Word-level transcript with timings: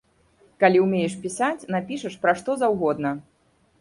Калі 0.61 0.77
ўмееш 0.85 1.13
пісаць, 1.25 1.59
напішаш 1.75 2.13
пра 2.25 2.33
што 2.41 2.57
заўгодна. 2.63 3.11